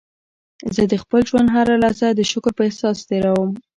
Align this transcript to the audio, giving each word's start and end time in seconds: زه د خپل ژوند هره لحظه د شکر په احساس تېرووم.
زه 0.75 0.83
د 0.91 0.93
خپل 1.03 1.21
ژوند 1.29 1.47
هره 1.55 1.75
لحظه 1.83 2.07
د 2.13 2.21
شکر 2.31 2.51
په 2.57 2.63
احساس 2.67 2.97
تېرووم. 3.09 3.51